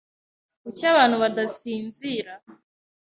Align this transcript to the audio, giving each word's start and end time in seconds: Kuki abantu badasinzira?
Kuki 0.61 0.83
abantu 0.91 1.15
badasinzira? 1.23 2.33